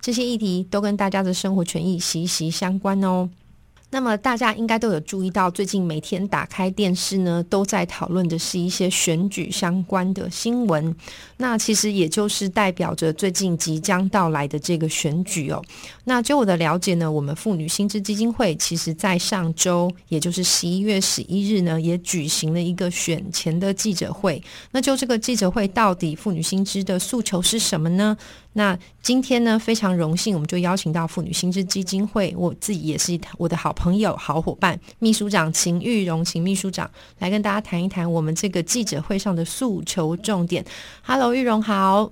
[0.00, 3.28] 这些议题都跟大家的生活权益息息相关哦。
[3.90, 10.94] 那么大家应该都有注意到，最近每天打开电视呢，都在讨论的是一些选举相关的新闻。
[11.38, 15.62] 那其实也就是代表着最近即将到来的这个选举哦。
[16.04, 24.42] 那就我的了解呢，我们妇女薪资基金会其实在上周，也就是十一月十一日呢，也举行了一个选前的记者会。
[24.70, 28.14] 那就这个记者会，到底妇女薪资的诉求是什么呢？
[28.54, 36.90] 那今天呢，非常荣幸，我们就邀请到妇女薪资基金会，我自己也是我的好朋友、好伙伴，秘书长秦玉荣，秦秘书长
[37.20, 40.64] 来跟大家谈一谈我们这个记者会上的诉求重点。
[41.04, 42.10] Hello，玉荣好，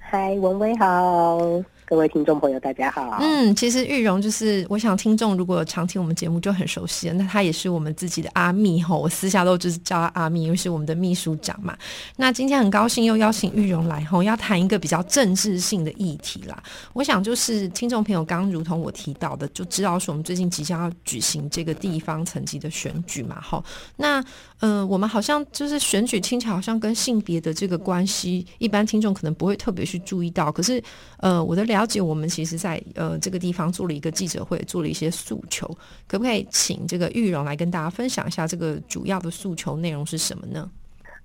[0.00, 1.38] 嗨，文威好。
[1.86, 3.18] 各位听众朋友，大家好。
[3.20, 7.14] 嗯，其实玉荣就是，我想听众如果常听我们节目就很熟悉了。
[7.14, 11.76] 那他也是我们自己的阿密吼，我私下都就是叫他阿密，因为是我们的秘书长嘛。
[12.16, 16.62] 那今天很高兴又邀请玉荣来吼，要谈一个比较政治性的议题啦。
[16.94, 23.38] 我想就是听众朋友刚如同我提到的，就知道说我们最近即将要举行这个地方层级的选举嘛。
[23.42, 23.62] 吼，
[23.96, 24.24] 那
[24.60, 30.50] 呃，我们好像就是选举听起来好像跟性别的这个关系，一般听众可能不会特别去注意到。
[30.50, 30.82] 可是
[31.18, 35.66] 呃，我的了解，我们其实在呃这个地方做了一个记者会，做了一些诉求，
[36.06, 40.70] 可不可以请这个玉荣来跟大家分享一下这个主要的诉求内容是什么呢？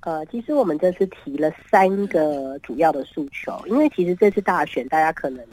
[0.02, 5.46] 呃，其实我们这次提了三个主要的诉求，因为其实这次大选，大家可能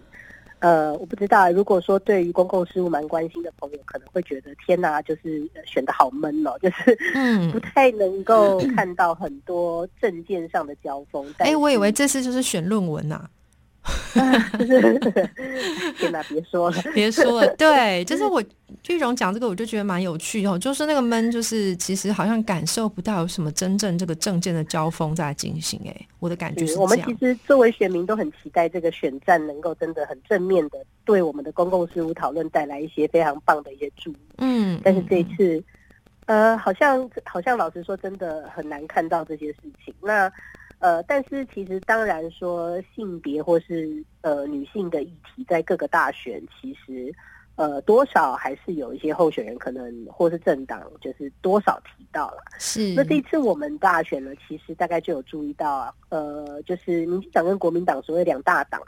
[0.60, 11.26] 呃我不知道，如果说对于公共事务蛮关心的朋友，可能会觉得天哪，就是选的好闷哦， 就是嗯不太能够看到很多政见上的交锋。
[11.38, 13.16] 哎，我以为这次就是选论文呐。
[13.18, 13.35] 就是
[15.98, 17.56] 天哪，别说了， 别说了。
[17.56, 18.42] 对，就是我
[18.88, 20.58] 玉荣讲这个，我就觉得蛮有趣哦。
[20.58, 25.80] 就是那个闷，就是其实好像感受不到有什么真正这个政见的交锋在进行。
[25.86, 34.16] 哎，我的感觉是我们其实作为选民都很期待这个选战能够真的很正面的对我们的公共事务讨论带来一些非常棒的一些注意。
[34.38, 35.62] 嗯，但是这一次，
[36.26, 39.94] 呃，好像好像老实说，真的很难看到这些事情。
[40.00, 40.30] 那。
[40.78, 47.10] 呃，但是其实当然说性别或是呃女性的议题，在各个大选，其实
[47.56, 52.44] 呃多少还是有一些候选人可能或是政党，就是多少提到了。
[52.58, 52.92] 是。
[52.94, 58.78] 那这一次我们大选呢，其实大概就有注意到啊，呃，就是民进党跟国民党所谓两大党，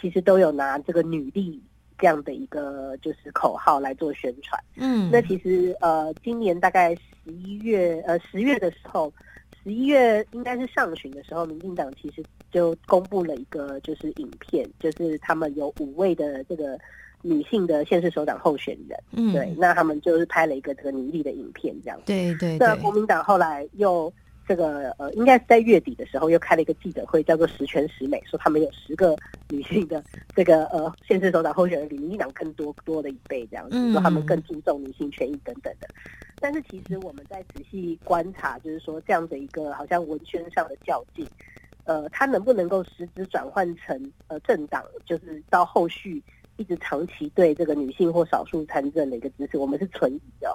[0.00, 1.62] 其实都有拿这个女力
[1.98, 4.58] 这样的一个就是口号来做宣传。
[4.76, 5.10] 嗯。
[5.12, 9.12] 那其实呃，今年大概十一月呃十月的时候。
[9.66, 12.22] 十一月应该是上旬的时候，民进党其实
[12.52, 16.78] 就公布了一个就是影片，就是他们有五位的这个
[17.20, 22.56] 女性的县市首长候选人，嗯，对，那他们就是拍了一个这个女力的影片，这样，对对。
[22.58, 24.12] 那国民党后来又
[24.46, 29.16] 这个呃，应该是在月底的时候又开了一个记者会，叫做十全十美，说他们有十个
[29.50, 30.00] 女性的
[30.36, 35.88] 这个呃县市首长候选人比民进党更多多了一倍，这样子，说他们更注重女性权益等等的。
[36.40, 41.26] 但是其实我们在仔细观察，就是说这样的一个好像文宣上的较劲，
[41.84, 46.22] 呃，它能不能够实质转换成呃政党，就是到后续
[46.56, 50.54] 一直长期对这个女性或少数参政的一个支持，我们是存疑的。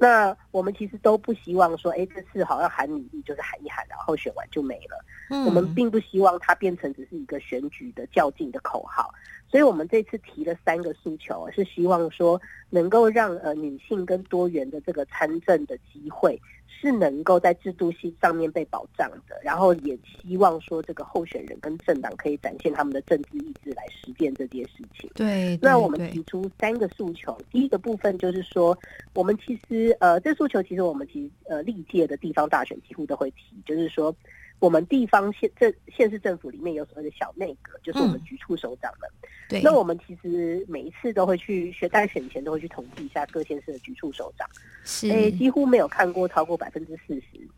[0.00, 5.04] 那我们其实都不希望说，哎，这次好像喊女力就是喊一喊，然后选完就没了。
[5.30, 9.12] 嗯，我们并不希望它变成只是一个选举的较劲的口号。
[9.50, 25.10] 所以我们这次提了三个诉求，是希望说能够让呃女性跟多元的这个参政的机会是能够在制度性上面被保障的，然后也希望说这个候选人跟政党可以展现他们的政治意志来实践这件事情。
[25.14, 28.76] 对，那我们提出三个诉求，第一个部分就是说，
[29.14, 34.14] 我们其实呃这诉求其实我们其实呃历届的地方大选几乎都会提，就是说。
[34.58, 39.08] 我们地方县政县市政府里面有所谓的小内阁，就是我们局处首长们。
[39.48, 44.48] 对，那我们其实每一次都会去选，在选前都会去统计一下各县市的局处首长。
[44.84, 47.48] 是，诶，几乎没有看过超过百分之四十。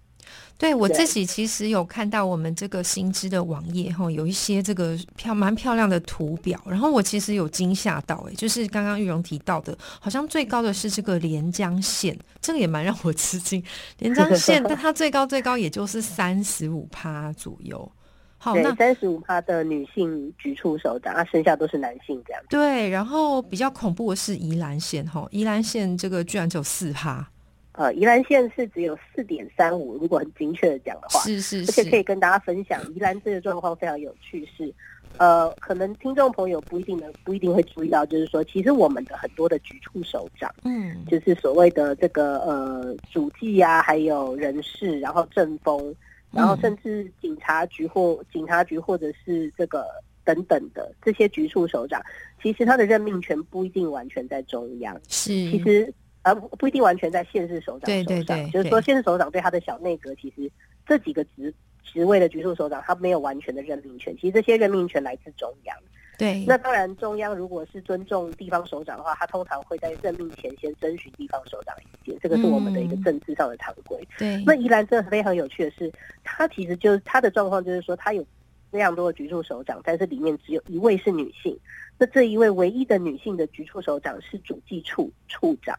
[0.59, 13.63] 对我自己其实有看到我们这个新知的网页哈，有一些这个漂蛮漂亮的图表，然后我其实有惊吓到哎，就是刚刚玉荣提到的，好像最高的是这个连江县，这个也蛮让我吃惊。
[14.01, 17.91] 连江县，但 它最高最高也就是三十五趴左右，
[18.37, 22.49] 好，那，三十五趴的女性举出手掌，啊，剩下都是男性这样子。
[22.51, 27.27] 对，然后比较恐怖的是宜兰县哈，宜兰县这个居然只有四趴，
[27.73, 34.75] 呃，宜兰县是只有四点三五，如果很精确的讲的话，是是而且可以，跟大家分享，宜兰这个状况非常有趣是，
[35.19, 45.95] 呃，可能听众朋友不一定能不一定会注意到，就是说，其实我们的很多的局处首长，嗯，就是所谓的这个呃主计啊，还有人事，然后政风，
[46.33, 49.87] 然后嗯甚至警察局或警察局或者是这个
[50.25, 52.03] 等等的这些局处首长，
[52.43, 60.51] 其实他的任命权不一定完全在中央，是，其实呃不不一定完全在县市首长对对手上，对就是说对县市首长对他的小内阁，其实
[60.87, 61.53] 这几个职
[61.83, 65.77] 职位的局处首长，他没有完全的任命权，其实这些任命权来自中央。
[66.19, 74.07] 对，那当然，中央如果是尊重地方首长的话，他通常会在任命前先征询地方首长意见，这个是我们的一个嗯政治上的常规。
[74.19, 75.91] 对，那宜兰真的非常有趣的是，
[76.23, 78.23] 他其实就是他的状况就是说，他有
[78.71, 81.59] 非常多的局处首长，但是里面只有一位是女性。
[81.97, 85.75] 那这一位唯一的女性的局处首长是主计处处长，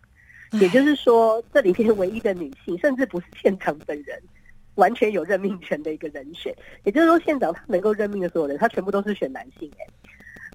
[0.60, 4.22] 也就是说，这里面唯一的女性，甚至不是县长本人。
[4.76, 6.56] 完全有任命权的一个人选，
[6.86, 9.86] 也就是说，县长他能够任命的所有人，他全部都是选男性、哎，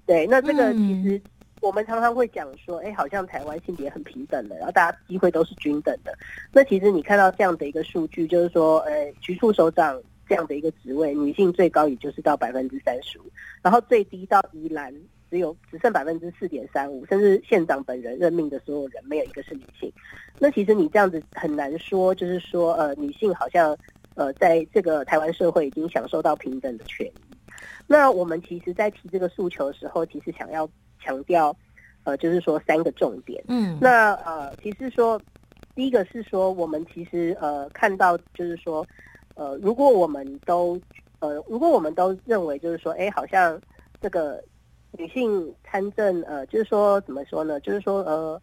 [0.07, 1.21] 对，那这个其实
[1.61, 6.17] 我们常常会讲说，哎，好像台湾性别很平等的，然后大家机会都是均等的。
[6.51, 13.25] 那其实你看到这样的一个数据，就是说，呃，局处首长这样的一个职位，女性最高也就是到百分之三十五，
[13.63, 14.93] 然后最低到宜兰
[15.31, 19.93] 只有只剩百分之四点三五，甚至县长本人任命的所有人没有一个是女性。
[20.39, 23.77] 那其实你这样子很难说，就是说，呃，女性好像
[24.15, 27.13] 呃在这个台湾社会已经享受到平等的权益。
[27.87, 30.69] 那我们其实，在提这个诉求的时候，其实想要
[31.01, 31.57] 强调，
[32.05, 33.43] 呃，就是说三个重点。
[33.49, 35.21] 嗯，那呃，其实说
[35.75, 38.87] 第一个是说，我们其实呃看到就是说，
[39.37, 40.79] 呃，如果我们都
[41.21, 43.59] 呃，如果我们都认为就是说，哎，好像
[44.03, 44.43] 这个
[44.93, 47.61] 女性参政，呃，就是说怎么说呢？
[47.61, 48.41] 就是说呃，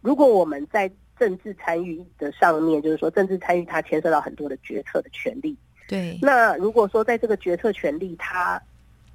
[0.00, 5.56] 如果我们在政治参与的上面，就是说政治参与它牵涉到很多的决策的权利。
[5.88, 8.60] 对，那如果说在这个决策权利，他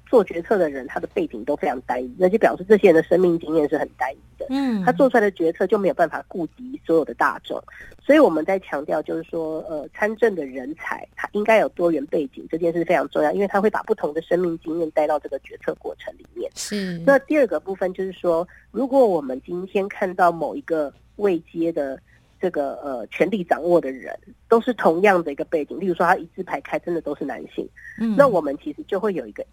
[0.08, 4.46] 做决策的人，他的背景都非常单一，那就表示这些人的生命经验是很单一的。
[4.48, 7.62] 嗯，他做出来的决策就没有办法顾及所有的大众，
[8.00, 16.50] 所以我们在强调就是说，呃，参政的人才他应该有多元背景，这件事非常重要，因为他会把不同的生命经验带到这个决策过程里面。
[16.54, 22.00] 是，那第二个部分就是说，如果我们今天看到某一个未接的
[22.40, 27.68] 这个呃权力掌握的人，都是同样的一个背景，例如说他一字排开，真的都是男性，
[28.00, 29.44] 嗯，那我们其实就会有一个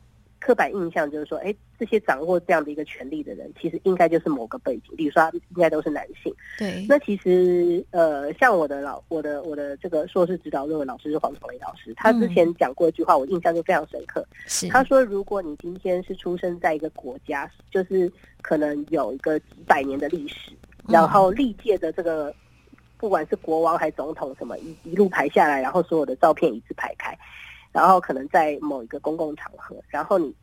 [0.45, 6.31] 刻板印象，就是说，哎，这些掌握这样的一个权力的人，其实应该就是某个背景，比如说他应该都是男性。
[6.59, 14.23] 对，那其实呃，像我的老我的我的这个硕士指导论文老师是黄崇雷老师，他之前讲过一句话，我印象就非常深刻。
[14.45, 18.11] 是他说，如果你今天是出生在一个国家，就是
[18.43, 20.51] 可能有一个几百年的历史，
[20.87, 22.31] 然后历届的这个
[22.97, 27.17] 不管是国王还是总统什么一一路排下来，然后所有的照片一字排开，
[27.75, 30.33] 然后可能在某一个公共场合，然后你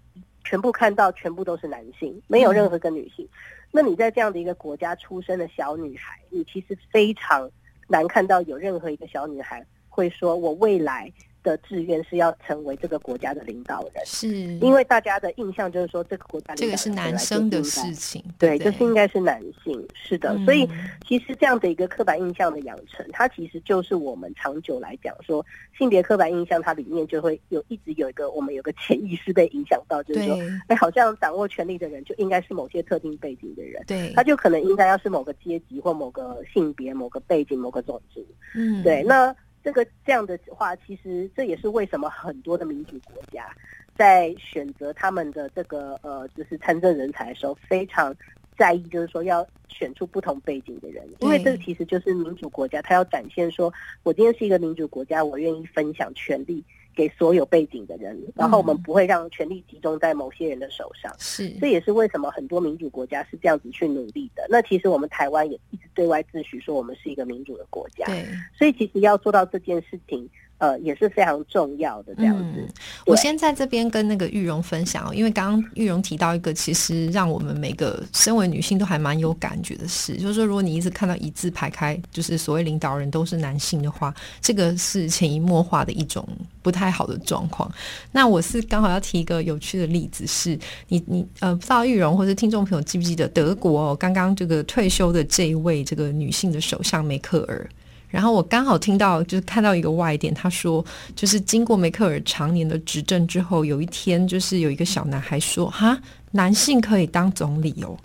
[0.45, 3.27] 全部看到全部都是男性，没有任何一个女性。
[3.71, 7.51] 那你在这样的一个国家出生的小女孩，你其实非常
[7.89, 11.11] 难看到有任何一个小女孩会说我未来
[11.43, 14.05] 的志愿是要成为这个国家的领导人。
[14.05, 14.29] 是，
[14.59, 20.31] 因为大家的印象就是说，这个国家这个是男生的事情，对，不就是应该是男性，是的。
[20.37, 20.69] 嗯所以
[21.07, 25.45] 其实这样的一个刻板印象的养成，它其实就是我们长久来讲说
[25.79, 30.37] 性别刻板印象，它里面就会有一直有一个我们有个潜意识被影响到，就是说，
[30.69, 38.27] 哎，好像掌握权力的人就应该是某些特定背景的人，对，他就可能应该要是某个阶级或某个性别、某个背景、某个种族。
[38.55, 43.55] 嗯，对，那这个这样的话，其实这也是为什么很多的民主国家
[43.97, 48.15] 在选择他们的这个呃，就是参政人才的时候，非常
[48.57, 56.63] 在意，就是说要选出不同背景的人，因为这个其实就是民主国家，他要展现说，我今天是一个民主国家，我愿意分享权利
[56.95, 61.15] 给所有背景的人，然后我们嗯不会让权力集中在某些人的手上。
[61.19, 64.47] 是，这也是为什么很多民主国家是这样子去努力的。
[64.49, 68.25] 那其实我们台湾也一直对外自诩说我们是一个民主的国家，对。
[68.57, 70.29] 所以其实要做到这件事情，
[70.63, 72.15] 呃，也是非常重要的。
[72.15, 72.69] 这样子，嗯
[73.05, 86.25] 我先在这边跟那个玉荣分享哦，因为刚刚玉荣提到一个，其实让我们每个身为女性都还蛮有感觉的事，就是说，如果你一直看到一字排开，就是所谓领导人都是男性的话，这个是潜移默化的一种
[86.63, 87.69] 不太好的状况。
[88.13, 97.69] 那我是刚好要提一个有趣的例子是，你你呃，不知道玉荣或者听众朋友记不记得德国哦，刚刚这个退休的这一位这个女性的首相梅克尔。
[98.13, 100.85] 然后我刚好听到，就是看到一个外电，他说，
[101.17, 105.99] 就是经过梅克尔常年的执政之后，有一天就是有一个小男孩说：“哈，
[106.31, 107.97] 男性可以当总理哦。”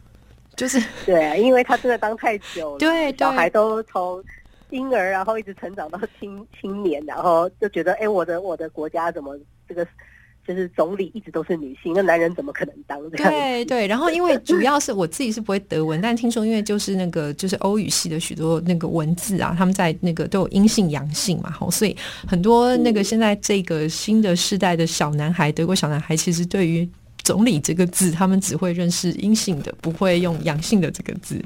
[0.56, 4.24] 就是 对啊，因为他真的当太久了，对，小孩都从
[4.70, 9.38] 婴儿然后一直成长到青青年，然后就觉得，哎，我的我的国家怎么
[9.68, 9.86] 这个？
[10.48, 12.98] 就是总理一直都是女性，那男人怎么可能当？
[13.10, 26.88] 对对，然后因为主要是我自己是不会德文，但听说因为就是那个就是欧语系的许多那个文字啊，他们在那个都有阴性阳性嘛，好，所以很多那个现在这个新的世代的小男孩，德国小男孩，其实对于
[27.28, 31.44] 总理这个字，他们只会认识阴性的，不会用阳性的这个字。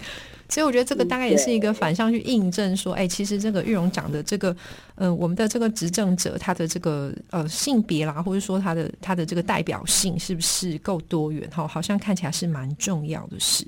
[0.47, 4.55] 所以我觉得这个大概也是一个反向去印证说，哎，其实这个玉荣讲的这个，
[4.95, 11.65] 呃，我们的这个执政者他的这个呃性别啦，或者说他的他的这个代表性是不是够多元哈？
[11.65, 13.65] 好像看起来是蛮重要的事。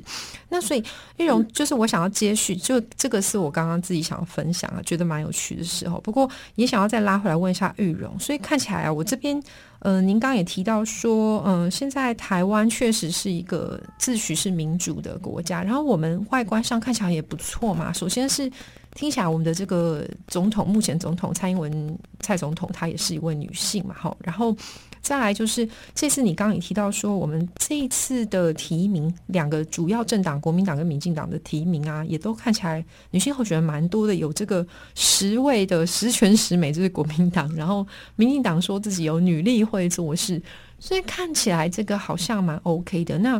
[0.50, 0.84] 那所以
[1.16, 6.02] 玉荣就是我想要接续，就这个是我刚刚自己想要分享啊，觉得蛮有趣的时候。
[6.02, 9.42] 不过也想要再拉回来问一下玉荣，所以看起来啊，我这边。
[9.84, 17.94] 嗯，您刚也提到说，嗯，现在台湾确实是一个自诩是民主的国家，然后我们外观上看起来也不错嘛。
[17.94, 18.52] 首先是
[18.96, 24.56] 听起来我们的这个总统，目前总统蔡英文蔡总统，她也是一位女性嘛，好，然后。
[25.04, 40.42] 再来就是这次你刚刚也提到说，我们这一次的提名，两个主要政党国民党跟民进党的提名啊，也都看起来女性候选人蛮多的，有这个十位的十全十美，就是国民党，然后民进党说自己有女力会做事，
[40.80, 43.18] 所以看起来这个好像蛮 OK 的。
[43.18, 43.40] 那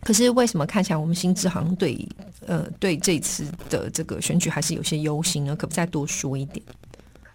[0.00, 2.04] 可是为什么看起来我们新智行对
[2.46, 5.54] 呃对这次的这个选举还是有些忧心呢？
[5.54, 6.60] 可不再多说一点？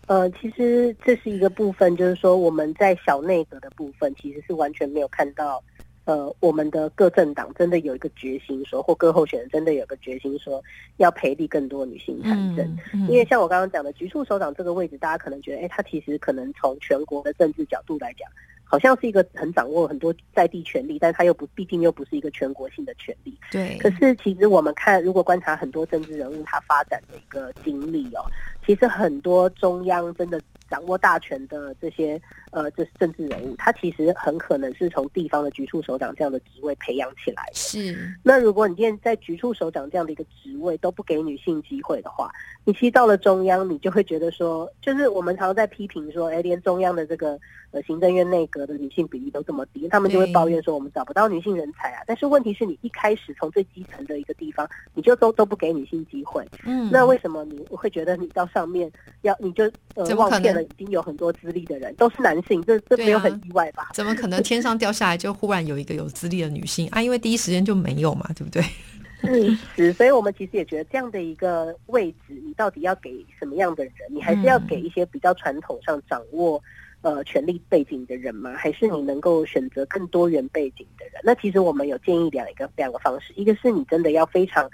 [0.08, 5.64] 呃，其实这是一个部分，就是说我们在小内阁的部分，其实是完全没有看到，
[6.06, 10.62] 呃，我们的各政党真的有一个决心说，或各候选人真的有个决心说
[10.98, 12.78] 要培力更多女性参政。
[13.08, 18.30] 因为像我刚刚讲的局处首长这个位置，大家可能觉得，哎，他其实可能从全国的政治角度来讲。
[18.64, 23.38] 好像是一个很掌握很多在地权力，但他又不，毕竟又不是一个全国性的权力。
[23.52, 23.78] 对。
[23.80, 28.24] 可是其实我们看，如果观察很多政治人物他发展的一个经历哦，
[28.66, 30.40] 其实很多中央真的。
[30.70, 32.18] 掌握大权的这些
[32.52, 37.54] 呃，这政治人物，他其实很可能是从地方的局处首长这样的职位培养起来的。
[37.56, 38.16] 是。
[38.24, 42.32] 那如果你现在在局处首长这样的一个职位都不给女性机会的话，
[42.64, 47.38] 你其实到了中央，你就会觉得说，就是我们常常在批评说，哎，连中央的这个
[47.72, 52.04] 呃行政院内阁的女性比例都这么低，他们就会抱怨说我们找不到女性人才啊。
[52.08, 56.48] 但是问题是你一开始从最基层的一个地方，你就都都不给女性机会。
[56.64, 56.90] 嗯。
[56.90, 58.92] 那为什么你会觉得你到上面
[59.22, 59.64] 要你就
[59.96, 60.64] 呃忘骗了？
[60.64, 63.90] 已经有很多资历的人都是男性，这这没有很意外吧？
[63.94, 67.02] 怎么可能天上掉下来就忽然有一个有资历的女性啊？
[67.02, 68.64] 因为第一时间就没有嘛，对不对？
[69.24, 73.94] 嗯，是，所以我们其实也觉得这样的一个位置，你到底要给什么样的人？
[74.10, 76.60] 你还是要给一些比较传统上掌握
[77.02, 78.54] 呃权力背景的人吗？
[78.56, 81.22] 还是你能够选择更多元背景的人？
[81.24, 84.68] 那其实我们有建议两个两个方式，一个是你真的要非常。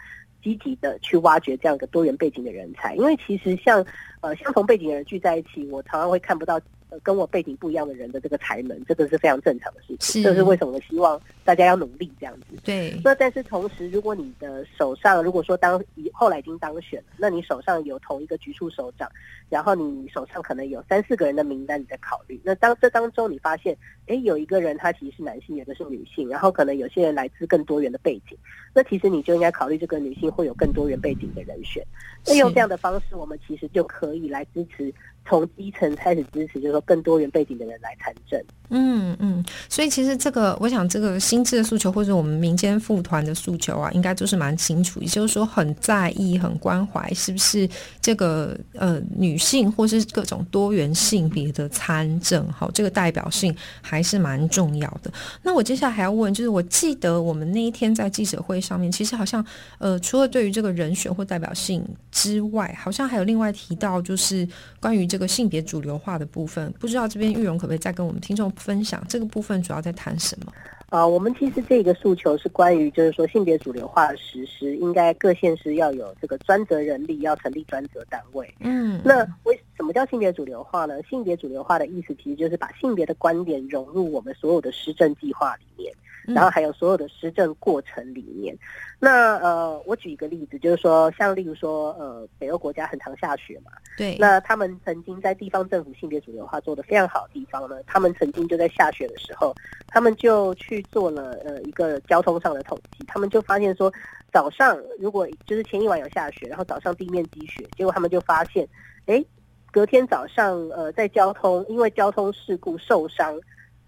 [0.48, 3.86] 积极的去挖掘这样一个多元背景的人才，因为其实像
[4.22, 6.58] 呃相同背景的人聚在一起，我常常会看不到。
[6.90, 10.24] 呃，跟我背景不一样的人的这个才能，这个是非常正常的事情。
[10.24, 12.58] 这是为什么我希望大家要努力这样子。
[12.64, 12.98] 对。
[13.04, 19.10] 那但是同时，如果你的手上，如果说当以后来已经当选了，那你手上有同一个局处首长，
[19.50, 22.40] 然后你手上可能有三四个人的名单你在考虑。
[22.42, 23.76] 那当这当中你发现，
[24.08, 28.38] 哎，有一个人他其实是男性，有的是女性，然后可能有些人来自更多元的背景，
[28.74, 31.84] 那其实你就应该考虑这个女性会有更多元背景的人选。
[32.26, 34.94] 那用这样的方式，我们其实就可以来支持。
[35.28, 38.42] 从基层开始支持，就是说更多元背景的人来参政。
[38.70, 47.68] 嗯嗯，所以其实这个，我想这个心智的诉求，或者我们民间妇团的诉求啊，应该都是蛮清楚，也就是说很在意、很关怀，是不是
[48.02, 55.12] 这个呃女性或是各种多元性别的参政，好，这个代表性还是蛮重要的。
[55.42, 59.46] 那我接下来还要问，就是我记得我们那一天在记者会上面，其实好像
[59.78, 64.48] 呃，除了对于这个人选或代表性之外，好像还有另外提到，就是
[64.82, 65.17] 关于这。
[65.18, 70.54] 这个性别主流化的部分，不知道这边玉荣可不可以再跟我们听众分享这个部分主要在谈什么？
[70.90, 78.48] 啊，我们其实这个诉求是关于，就是说性别主流化的实施，应该各县市要有这个专责人力，要成立专责单位。
[78.60, 81.02] 嗯，那为什么叫性别主流化呢？
[81.10, 85.92] 性别主流化的意思其实就是把性别的观点融入我们所有的施政计划里面。
[86.36, 88.58] 然后还有所有的施政过程里面。
[89.00, 99.54] 那呃，我举一个例子，就是说，像例如说，呃，北欧国家很常下雪嘛，对，那他们曾经在地方政府性别主流化做的非常好的地方呢，他们曾经就在下雪的时候，
[99.88, 103.94] 他们就去做了呃一个交通上的统计，他们就发现说，
[104.34, 108.68] 早上如果就是前一晚有下雪，然后早上地面积雪，结果他们就发现，
[109.06, 109.24] 哎，
[109.72, 113.40] 隔天早上呃在交通因为交通事故受伤，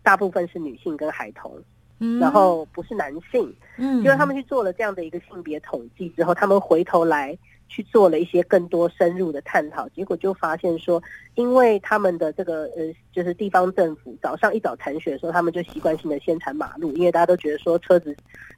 [0.04, 1.60] 大部分是女性跟孩童。
[2.20, 7.38] 然后不是男性，嗯，因为他们去做了这样的一个性别统计之后，他们回头来
[7.68, 11.02] 去做了一些更多深入的探讨，结果就发现说，
[11.36, 18.16] 因为他们的这个呃，就是地方政府早上一早铲雪的时候，他们就习惯性的先铲马路，因为大家都觉得说车子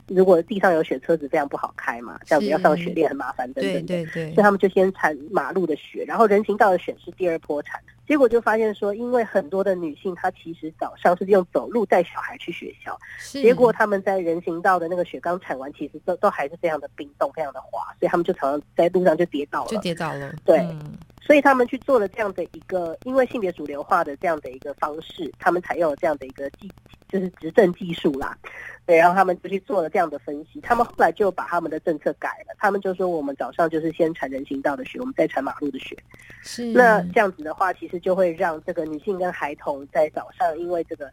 [0.08, 7.80] 如果地上有雪，车子非常不好开嘛，这样子要上雪链很麻烦等等，对对对，所以他们就先铲马路的雪，然后人行道的雪是第二波铲。
[8.12, 13.00] 结果就发现说，因为很多的女性她其实早上是用走路带小孩去学校，
[13.32, 20.30] 结果他们在人行道的那个雪刚铲完，其实都都还是非常的冰冻，非常的滑，所以他们就常常在路上就跌倒了，就跌倒了。
[20.44, 20.60] 对，
[21.22, 26.70] 所以他们去做了这样的一个，因为性别主流化的这样的一个方式，他们采用了这样的一个技，
[27.12, 28.38] 就是执政技术啦。
[28.86, 35.96] 对，然后他们就去做了这样的分析，他们后来就把他们的政策改了，他们就说我们早上就是先铲人行道的雪，我们再铲马路的雪。
[36.42, 41.12] 是，那这样子的话，其实就会让这个女性跟孩童在早上因为这个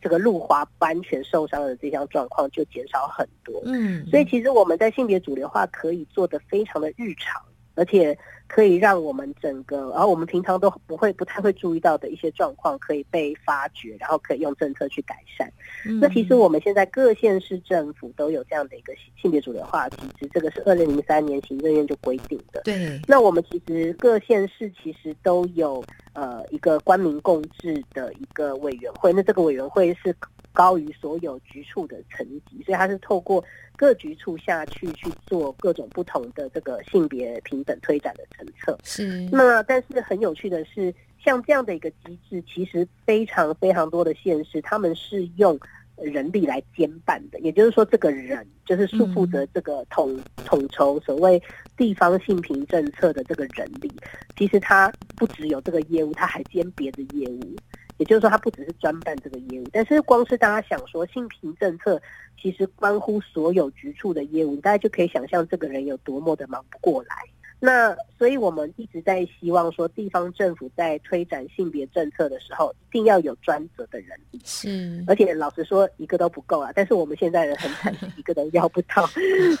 [0.00, 3.60] 这个路滑不安全受伤的这项状况就减少很多。
[3.64, 7.42] 嗯，所以其实我们在性别主流化可以做的非常的日常。
[7.74, 8.16] 而且
[8.48, 15.52] 可以让我们整个，然后我们平常都不会、不太会注意到的一些状况，可以被发掘，然后可以用政策去改善。
[16.00, 22.62] 那其实我们现在各县市政府都有这样的一个性别主流化机制，这个是二零零三年行政院就规定的。
[22.64, 23.00] 对。
[23.06, 30.14] 那我们其实各县市其实都有呃一个官民共治的一个委员会，那这个委员会是。
[30.52, 33.44] 高于所有局处的层级，所以它是透过
[33.76, 38.76] 各局处下去去做各种不同的这个性别平等推展的政策。
[38.82, 39.28] 是。
[39.30, 45.58] 那但是很有趣的是，像这样的一个机制，其实非常非常多的县市，他们是用
[45.96, 47.38] 人力来兼办的。
[47.40, 51.40] 也就是说，这个人就是负负责这个统统筹所谓
[51.76, 53.92] 地方性平政策的这个人力，
[54.36, 57.56] 其实他不只有这个业务，他还兼别的业务。
[57.98, 62.00] 也就是说，他不只是专办这个业务，但是光是大家想说性平政策，
[62.40, 67.16] 其实关乎所有局处的业务，大家就可以想象这个人有多么的忙不过来。
[67.60, 74.16] 那所以我们一直在希望说，地方政府在推展性别政策的时候，一定要有专责的人。
[74.44, 76.70] 是，而且老实说，一个都不够啊。
[76.72, 79.10] 但是我们现在人很惨， 一个都要不到。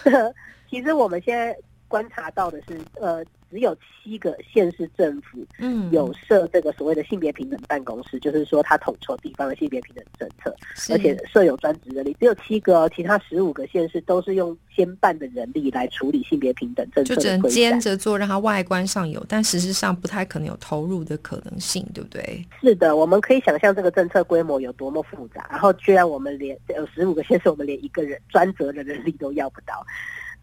[0.70, 3.24] 其实我们现在观察到的是，呃。
[3.50, 10.54] 只有七个县市政府，嗯，有设这个所谓的性别平等办公室，就是说他统筹地方的性别平等政策，
[10.92, 22.46] 而且设有专职人力，只有七个哦，其他十五个县市都是用兼办的人力来处理性别平等政策，就只能兼着做，让它外观上有，但实质上不太可能有投入的可能性，对不对？
[22.60, 29.82] 是的，我们可以想象这个政策规模有多么复杂，然后居然我们连有十五个县市，我们连一个人专责的人力都要不到。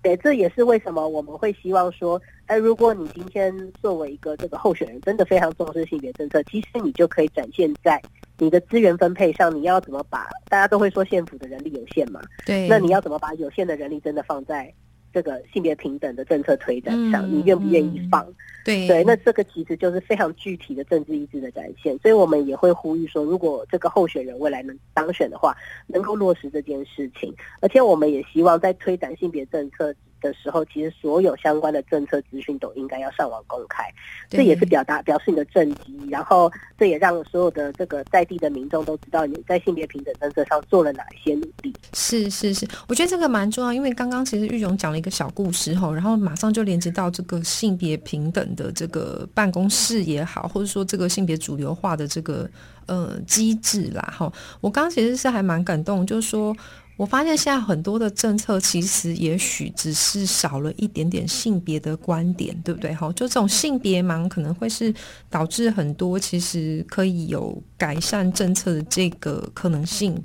[0.06, 8.00] 对，这也是为什么我们会希望说，哎，如果你今天作为一个这个候选人，真的非常重视性别政策，其实你就可以展现在
[8.38, 12.22] 你的资源分配上，你要怎么把大家都会说县府的人力有限嘛？
[12.46, 14.72] 对，那你要怎么把有限的人力真的放在？
[15.16, 18.28] 这个性别平等的政策推展上，你愿不愿意放？
[18.66, 21.98] 对对，那这个其实就是非常具体的政治意志的展现。
[22.00, 25.56] 所以我们也会呼吁说，如果这个候选人未来能当选的话，
[25.88, 27.34] 能够落实这件事情。
[27.62, 29.96] 而且我们也希望在推展性别政策。
[30.26, 33.84] 的时候，其实所有相关的政策资讯都应该要上网公开，
[34.30, 41.74] 这也是表达表示你的政绩，然后这也让所有的这个在地的民众都知道你在性别平等政策上做了哪一些努力。
[41.94, 52.50] 是是是，我觉得这个蛮重要，因为刚刚其实玉荣讲了一个小故事哈，然后马上就连接到这个性别平等的这个办公室也好，或者说这个性别主流化的这个
[52.88, 54.32] 呃机制啦哈。
[54.62, 56.56] 我刚刚其实是还蛮感动，就是说。
[56.98, 62.94] 我发现现在很多的政策其实也许只是少了一点点性别的观点，对不对？
[62.96, 64.94] 哈，就这种性别盲可能会是
[65.30, 70.18] 导致很多其实可以有改善政策的这个可能性，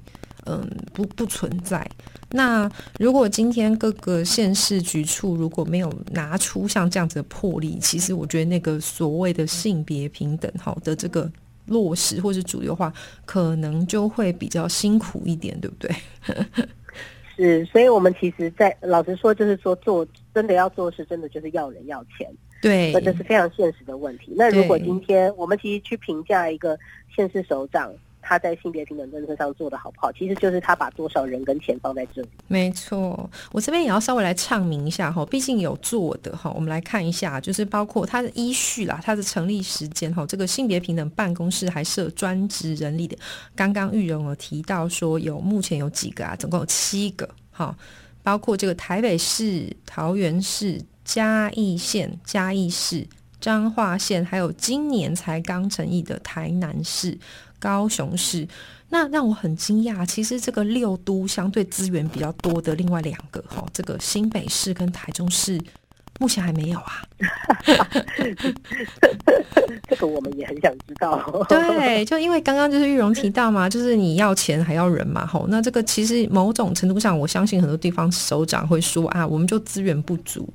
[0.46, 1.85] 嗯，不不存在。
[2.30, 11.28] 那如果今天各个县市局处如果没有拿出像这样子的魄力，其实我觉得那个所谓的性别平等，好的这个。
[11.66, 12.92] 落实或是主流化，
[13.25, 15.94] 可能就会比较辛苦一点，对不对？
[17.37, 24.35] 是，所以我们其实，在老实说，就是说做真的要做事，真的就是要人要钱，对，那这是非常现实的问题。
[24.37, 26.79] 那如果今天我们其实去评价一个
[27.14, 27.90] 县市首长，
[28.22, 32.28] 他在性别平等政策上做的好不好，其实就是他把多少人跟钱放在这里。
[32.46, 43.16] 没错，我这边也要稍微来唱明一下哈，毕竟有做的哈，我们来看一下，就是包括它的依序啦，它的成立时间哈，这个性别平等办公室还设专职人力的。
[43.56, 47.76] 刚刚玉荣有提到说有目前有几个啊，总共有七个哈，
[48.22, 53.06] 包括这个台北市、桃园市、嘉义县、嘉义市、
[53.40, 57.18] 彰化县，还有今年才刚成立的台南市。
[57.61, 58.49] 高雄市，
[58.88, 60.05] 那让我很惊讶。
[60.05, 65.61] 其实这个六都相对资源比较多的另外两个，哈，这个新北市跟台中市。
[66.20, 67.02] 目前还没有啊，
[69.88, 71.18] 这个我们也很想知道。
[71.48, 80.46] 对，就因为刚刚就是玉荣提到嘛，就是你要钱还要人嘛，吼，那这个其实某种程度上，我相信很多地方首长会说啊，我们就资源不足。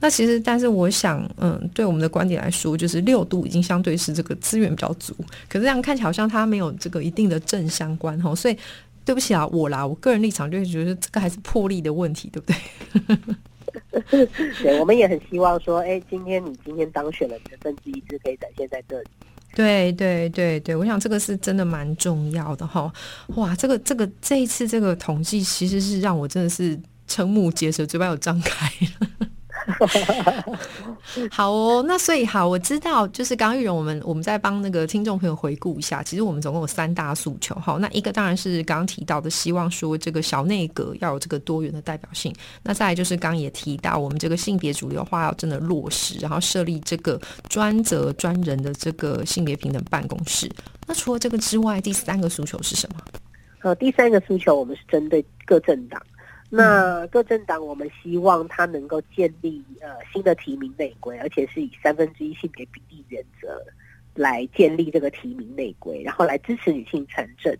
[0.00, 5.14] 那其实，但是我想，嗯，对我们的观点来说，就是六度已经相对是这个资源比较足，
[5.48, 8.58] 可是这样看起来好像它没有这个一定的正相关，吼，所以
[9.04, 12.56] 对不起啊，我啦，我个人立场就觉得这个还是魄力的问题，对不对？
[14.62, 19.08] 对，我们也很希望说，哎，今天你今天当选了，你的政治意志可以展现在这里。
[19.54, 22.90] 对对对对，我想这个是真的蛮重要的哈。
[23.36, 28.66] 哇，这个这个这一次这个统计，其实是让我真的是瞠目结舌，嘴巴有张开
[29.00, 29.28] 了。
[31.30, 37.54] 好哦，那所以好，我知道，就是刚玉荣，我们我们在帮那个听众朋友回顾一下，其实我们总共有三大诉求。
[37.56, 42.34] 好，那一个当然是刚刚提到的，希望说这个小内阁要有这个多元的代表性。
[42.62, 50.50] 那再来就是刚也提到，我们这个性别主流化要真的落实，然后设立这个专责专人的这个性别平等办公室。
[50.86, 53.00] 那除了这个之外，第三个诉求是什么？
[53.62, 56.02] 呃，第三个诉求我们是针对各政党。
[56.54, 63.58] 那各政党，我们希望它能够建立呃新的提名内规，而且是以三分之一性别比例原则
[64.14, 67.56] 来建立这个提名内规，然后来支持女性参政。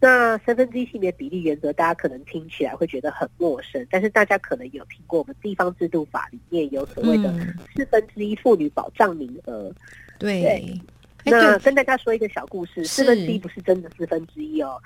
[0.00, 7.32] 那三分之一性别比例原则，大家可能听起来会觉得很陌生，但是大家可能有听过我们地方制度法里面有所谓的
[7.76, 9.72] 四分之一妇女保障名额。
[10.18, 10.76] 对，
[11.24, 14.76] 那跟大家说一个小故事，四分之一不是真的四分之一哦。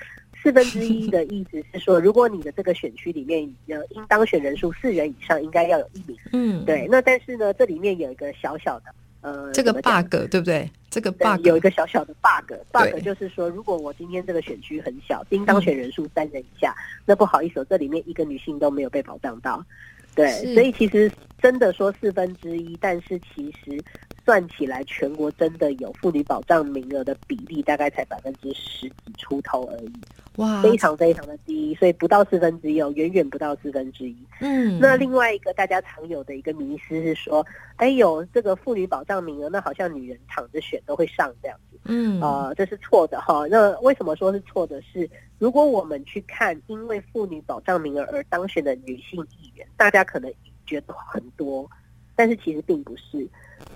[0.43, 6.17] 四分之一的意思是说，如果你的这个选区里面呃应当选人数四人以上，应该要有一名。
[6.33, 6.87] 嗯，对。
[6.91, 8.85] 那但是呢，这里面有一个小小的
[9.21, 10.71] 呃，这个 bug 对不对？
[10.91, 16.75] 这个 bug 有一个小小的 bug，bug 就是说，如果我今天这个选区很小，应当选人数三人以下，
[17.05, 19.65] 那不好意思，这里面一个女性都没有被保障到。
[20.15, 21.11] 对，所以其实
[21.43, 23.83] 真的说四分之一，但是其实。
[24.29, 29.93] 算起来，全国真的有妇女保障名额的比例大概才百分之十几出头而已，
[30.37, 34.15] 哇，非常非常的低，所以不到四分之一哦，远远不到四分之一。
[34.41, 37.43] 嗯，那另外一个大家常有的一个迷思是说，
[37.77, 41.79] 哎，有这个妇女保障名额，那好像女人躺着选都会上这样子。
[41.87, 43.47] 嗯，啊，这是错的哈。
[43.51, 44.79] 那为什么说是错的？
[44.83, 50.31] 是如果我们去看因为妇女保障名额而当选的女性议员，大家可能
[50.67, 51.67] 觉得很多，
[52.15, 53.27] 但是其实并不是。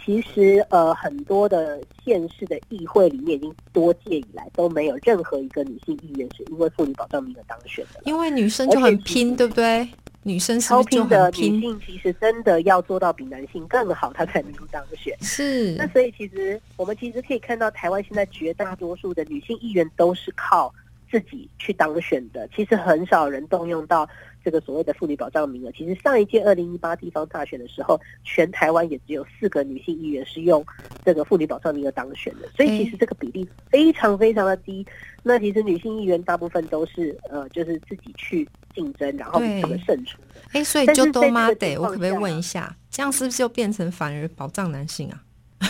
[0.05, 8.01] 其实，呃，很多的县市的议会里面，已经多届以来都没有任何一个女性议员是因为妇女保障名额当选的。
[8.05, 9.89] 因为女生就很拼，对不对？
[10.25, 15.17] 女生超拼的女性，其实真的要做到比男性更好，她才能够当选。
[15.21, 15.75] 是。
[15.77, 20.73] 那所以，其实我们其实可以看到，台湾现在绝大多数的女性议员都是靠
[21.13, 24.09] 自己去当选的，其实很少人动用到。
[24.45, 30.67] 这个所谓的妇女保障名额，其实上一届二零一八地方大选的时候，全台湾也只有四个女性议员是用
[31.05, 34.85] 这个妇女保障名额当选的，所以其实这个比例非常非常的低。
[35.23, 38.45] 那其实女性议员大部分都是呃，就是自己去
[38.75, 40.19] 竞争，然后他们胜出。
[40.51, 45.23] 哎，所以就多妈得，我可不可以问一下，这样是不是就变成反而保障男性啊？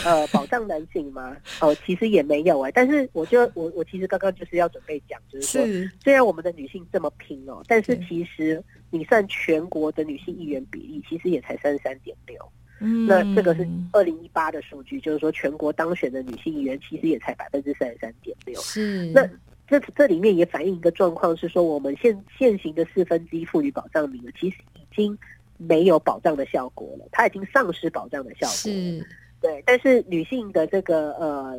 [0.04, 1.36] 呃，保障男性吗？
[1.60, 2.70] 哦，其实也没有哎。
[2.72, 12.36] 但是，我就我我其实刚刚就是要准备讲，就是说，虽然我们的女性这么拼哦，但是其实你算全国的女性议员比例，其实也才三十三点六。
[12.80, 18.60] 嗯，那这个是二零一八的数据，就是说全国当选的女性议员其实也才百分之三十三点六。
[18.60, 19.24] 是，那
[19.68, 25.16] 这这里面也反映一个状况，是说我们现现行的四分之一妇女保障名额，其实已经
[25.58, 28.48] 没有保障的效果了，它已经丧失保障的效果。
[28.48, 29.06] 是。
[29.42, 31.58] 对，但是女性的这个呃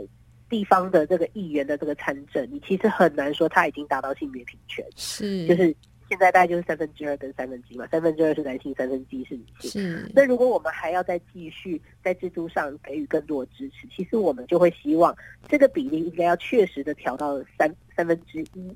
[0.50, 5.76] 地方的这个议员的这个参政，你其实很难说她已经达到性别平权，是，就是
[6.10, 9.69] 现在大概就是三分之二跟三分之一嘛，三分之二是男性，三分之一是女性。
[9.69, 15.15] 是，那如果我们还要再继续在制度上给予更多的支持，其实我们就会希望
[15.50, 18.74] 这个比例应该要确实的调到三三分之一。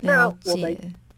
[0.00, 0.74] 那我们。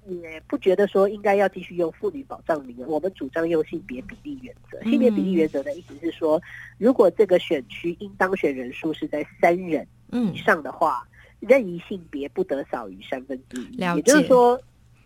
[0.06, 4.82] 也不觉得说应该要继续用妇女保障名额，我们主张用性别比例原则。
[4.90, 6.40] 性别比例原则的意思是说，
[6.78, 9.86] 如果这个选区应当选人数是在三人
[10.32, 11.06] 以上的话，
[11.38, 14.60] 任意性别不得少于三分之一，也就是说，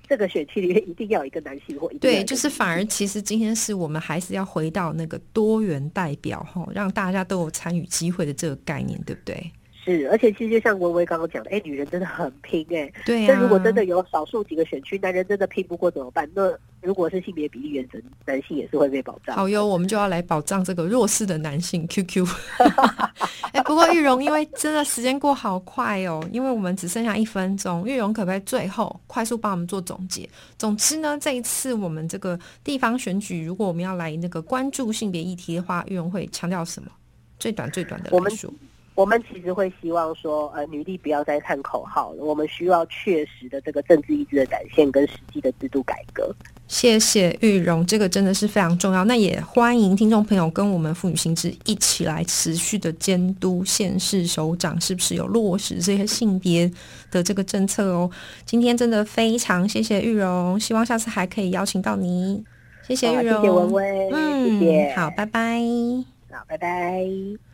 [0.09, 9.51] 这个选区里面一定要有一个男性或一对，就是反而其实今天是我们还是要回到那个多元代表哈，让大家都有参与机会的这个概念，对不对？
[9.85, 13.35] 是，而且其实就像文薇刚刚讲的，哎，女人真的很拼哎、对啊。
[13.35, 16.27] 那如果真的有少数几个选区男人真的拼不过怎么办？
[16.35, 19.37] 那如果是性别比例原则，男性也是会被保障。
[19.37, 22.27] 好哟，我们就要来保障这个弱势的男性 QQ。
[23.53, 30.29] 哎、不过玉荣，因为真的时间过好快哦，因为我们只剩下一分钟，玉荣可不可以最后快速帮我们做总结？
[30.57, 36.91] 总之呢，这一次我们这个地方选举，如果我们要来那个关注性别议题的话，玉荣会强调什么？
[37.39, 38.61] 最短最短的我们来说，我们
[39.29, 46.33] 其实会希望说，呃，女力不要再看口号了，我们需要确实的这个政治意志的展现跟实际的制度改革。
[46.69, 49.05] 谢谢玉荣，这个真的是非常重要。
[49.05, 56.71] 那也欢迎听众朋友跟我们妇女新知一起来持续的监督县市首长是不是有落实这些性别
[57.11, 58.09] 的这个政策哦。
[58.47, 62.45] 今天真的非常谢谢玉荣，希望下次还可以邀请到你。
[62.87, 65.61] 谢谢玉荣，好谢谢文威，嗯，谢谢，好，拜拜。
[66.31, 67.54] 好，拜拜。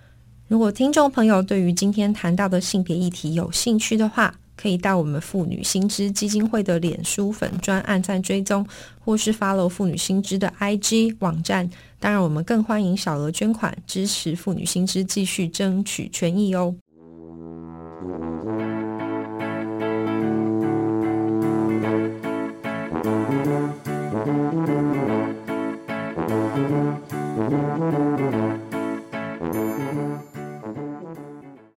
[0.50, 8.66] 如果听众朋友对于今天谈到的性别议题有兴趣的话，可以到我们妇女新知基金会的脸书粉专按赞追踪，
[8.98, 11.70] 或是 follow 妇女新知的 IG 网站。
[12.00, 16.74] 当然，我们更欢迎小额捐款支持妇女新知继续争取权益哦。